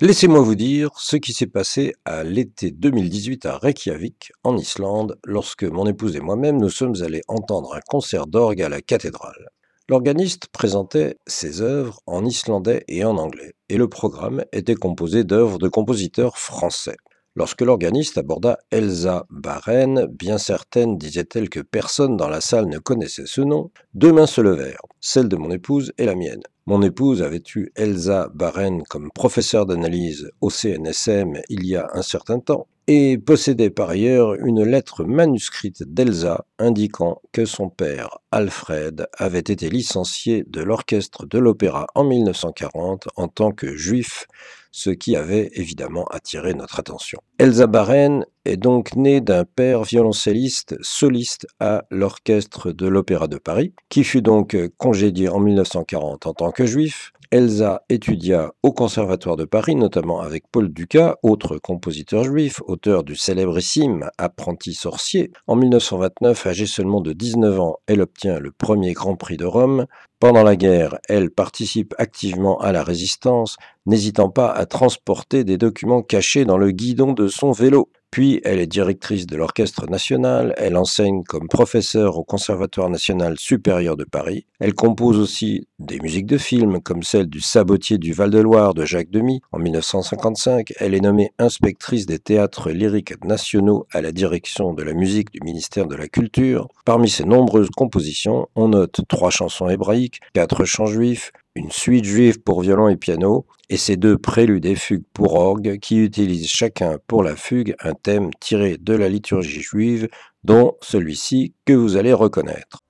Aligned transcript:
Laissez-moi 0.00 0.40
vous 0.40 0.54
dire 0.54 0.90
ce 0.96 1.16
qui 1.16 1.32
s'est 1.32 1.46
passé 1.46 1.94
à 2.04 2.22
l'été 2.24 2.70
2018 2.70 3.46
à 3.46 3.58
Reykjavik, 3.58 4.32
en 4.44 4.56
Islande, 4.56 5.18
lorsque 5.24 5.64
mon 5.64 5.86
épouse 5.86 6.16
et 6.16 6.20
moi-même 6.20 6.58
nous 6.58 6.70
sommes 6.70 6.94
allés 7.02 7.22
entendre 7.28 7.74
un 7.74 7.80
concert 7.80 8.26
d'orgue 8.26 8.62
à 8.62 8.68
la 8.68 8.80
cathédrale. 8.80 9.48
L'organiste 9.88 10.46
présentait 10.52 11.16
ses 11.26 11.62
œuvres 11.62 12.00
en 12.06 12.24
islandais 12.24 12.84
et 12.86 13.04
en 13.04 13.16
anglais, 13.16 13.54
et 13.68 13.76
le 13.76 13.88
programme 13.88 14.44
était 14.52 14.76
composé 14.76 15.24
d'œuvres 15.24 15.58
de 15.58 15.68
compositeurs 15.68 16.38
français. 16.38 16.96
Lorsque 17.40 17.62
l'organiste 17.62 18.18
aborda 18.18 18.58
Elsa 18.70 19.24
Baren, 19.30 20.04
bien 20.10 20.36
certaine 20.36 20.98
disait-elle 20.98 21.48
que 21.48 21.60
personne 21.60 22.18
dans 22.18 22.28
la 22.28 22.42
salle 22.42 22.68
ne 22.68 22.76
connaissait 22.76 23.24
ce 23.24 23.40
nom, 23.40 23.70
deux 23.94 24.12
mains 24.12 24.26
se 24.26 24.42
levèrent, 24.42 24.82
celle 25.00 25.26
de 25.26 25.36
mon 25.36 25.50
épouse 25.50 25.94
et 25.96 26.04
la 26.04 26.14
mienne. 26.14 26.42
Mon 26.66 26.82
épouse 26.82 27.22
avait 27.22 27.42
eu 27.56 27.72
Elsa 27.76 28.28
Baren 28.34 28.82
comme 28.82 29.10
professeur 29.10 29.64
d'analyse 29.64 30.30
au 30.42 30.50
CNSM 30.50 31.40
il 31.48 31.64
y 31.64 31.76
a 31.76 31.88
un 31.94 32.02
certain 32.02 32.40
temps, 32.40 32.66
et 32.92 33.18
possédait 33.18 33.70
par 33.70 33.88
ailleurs 33.88 34.34
une 34.34 34.64
lettre 34.64 35.04
manuscrite 35.04 35.82
d'Elsa 35.84 36.44
indiquant 36.58 37.22
que 37.32 37.44
son 37.44 37.70
père, 37.70 38.18
Alfred, 38.32 39.06
avait 39.16 39.38
été 39.38 39.70
licencié 39.70 40.44
de 40.46 40.60
l'orchestre 40.60 41.24
de 41.24 41.38
l'opéra 41.38 41.86
en 41.94 42.04
1940 42.04 43.08
en 43.14 43.28
tant 43.28 43.52
que 43.52 43.76
juif, 43.76 44.26
ce 44.70 44.90
qui 44.90 45.16
avait 45.16 45.50
évidemment 45.54 46.04
attiré 46.06 46.54
notre 46.54 46.78
attention. 46.78 47.20
Elsa 47.38 47.66
Baren 47.66 48.24
est 48.44 48.56
donc 48.56 48.96
née 48.96 49.20
d'un 49.20 49.44
père 49.44 49.82
violoncelliste 49.82 50.76
soliste 50.80 51.46
à 51.60 51.84
l'orchestre 51.90 52.72
de 52.72 52.86
l'Opéra 52.86 53.28
de 53.28 53.38
Paris, 53.38 53.74
qui 53.88 54.04
fut 54.04 54.22
donc 54.22 54.56
congédié 54.76 55.28
en 55.28 55.40
1940 55.40 56.26
en 56.26 56.32
tant 56.34 56.50
que 56.50 56.66
juif, 56.66 57.12
Elsa 57.32 57.84
étudia 57.88 58.50
au 58.64 58.72
Conservatoire 58.72 59.36
de 59.36 59.44
Paris, 59.44 59.76
notamment 59.76 60.20
avec 60.20 60.42
Paul 60.50 60.68
Dukas, 60.72 61.14
autre 61.22 61.58
compositeur 61.58 62.24
juif, 62.24 62.60
auteur 62.66 63.04
du 63.04 63.14
célébrissime 63.14 64.10
Apprenti 64.18 64.74
sorcier. 64.74 65.30
En 65.46 65.54
1929, 65.54 66.46
âgée 66.48 66.66
seulement 66.66 67.00
de 67.00 67.12
19 67.12 67.60
ans, 67.60 67.76
elle 67.86 68.00
obtient 68.00 68.40
le 68.40 68.50
premier 68.50 68.94
Grand 68.94 69.14
Prix 69.14 69.36
de 69.36 69.44
Rome. 69.44 69.86
Pendant 70.18 70.42
la 70.42 70.56
guerre, 70.56 70.98
elle 71.08 71.30
participe 71.30 71.94
activement 71.98 72.58
à 72.58 72.72
la 72.72 72.82
résistance, 72.82 73.58
n'hésitant 73.86 74.28
pas 74.28 74.50
à 74.50 74.66
transporter 74.66 75.44
des 75.44 75.56
documents 75.56 76.02
cachés 76.02 76.44
dans 76.44 76.58
le 76.58 76.72
guidon 76.72 77.12
de 77.12 77.28
son 77.28 77.52
vélo. 77.52 77.90
Puis, 78.10 78.40
elle 78.44 78.58
est 78.58 78.66
directrice 78.66 79.26
de 79.26 79.36
l'Orchestre 79.36 79.86
national, 79.86 80.54
elle 80.56 80.76
enseigne 80.76 81.22
comme 81.22 81.48
professeure 81.48 82.18
au 82.18 82.24
Conservatoire 82.24 82.90
national 82.90 83.38
supérieur 83.38 83.96
de 83.96 84.04
Paris, 84.04 84.46
elle 84.58 84.74
compose 84.74 85.18
aussi 85.18 85.68
des 85.78 85.98
musiques 86.00 86.26
de 86.26 86.36
films 86.36 86.82
comme 86.82 87.02
celle 87.02 87.26
du 87.26 87.40
Sabotier 87.40 87.96
du 87.96 88.12
Val-de-Loire 88.12 88.74
de 88.74 88.84
Jacques 88.84 89.10
Demy 89.10 89.40
en 89.52 89.58
1955, 89.58 90.74
elle 90.78 90.94
est 90.94 91.00
nommée 91.00 91.30
inspectrice 91.38 92.04
des 92.04 92.18
théâtres 92.18 92.70
lyriques 92.70 93.24
nationaux 93.24 93.86
à 93.90 94.02
la 94.02 94.12
direction 94.12 94.74
de 94.74 94.82
la 94.82 94.92
musique 94.92 95.32
du 95.32 95.40
ministère 95.42 95.86
de 95.86 95.96
la 95.96 96.08
Culture. 96.08 96.68
Parmi 96.84 97.08
ses 97.08 97.24
nombreuses 97.24 97.70
compositions, 97.70 98.48
on 98.54 98.68
note 98.68 99.00
trois 99.08 99.30
chansons 99.30 99.70
hébraïques, 99.70 100.20
quatre 100.34 100.66
chants 100.66 100.86
juifs, 100.86 101.32
une 101.60 101.70
suite 101.70 102.06
juive 102.06 102.40
pour 102.40 102.62
violon 102.62 102.88
et 102.88 102.96
piano, 102.96 103.46
et 103.68 103.76
ces 103.76 103.98
deux 103.98 104.16
préludes 104.16 104.64
et 104.64 104.76
fugues 104.76 105.04
pour 105.12 105.34
orgue 105.34 105.78
qui 105.78 105.98
utilisent 105.98 106.48
chacun 106.48 106.96
pour 107.06 107.22
la 107.22 107.36
fugue 107.36 107.74
un 107.80 107.92
thème 107.92 108.30
tiré 108.40 108.78
de 108.78 108.94
la 108.94 109.10
liturgie 109.10 109.60
juive, 109.60 110.08
dont 110.42 110.72
celui-ci 110.80 111.54
que 111.66 111.74
vous 111.74 111.98
allez 111.98 112.14
reconnaître. 112.14 112.80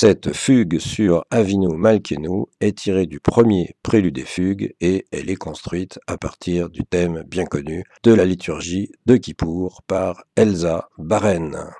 Cette 0.00 0.32
fugue 0.32 0.78
sur 0.78 1.24
Avinu 1.32 1.76
Malkenu 1.76 2.44
est 2.60 2.78
tirée 2.78 3.06
du 3.06 3.18
premier 3.18 3.74
prélude 3.82 4.14
des 4.14 4.24
fugues 4.24 4.72
et 4.80 5.06
elle 5.10 5.28
est 5.28 5.34
construite 5.34 5.98
à 6.06 6.16
partir 6.16 6.70
du 6.70 6.84
thème 6.84 7.24
bien 7.26 7.46
connu 7.46 7.82
de 8.04 8.14
la 8.14 8.24
liturgie 8.24 8.92
de 9.06 9.16
Kippour 9.16 9.82
par 9.88 10.22
Elsa 10.36 10.88
Baren. 10.98 11.72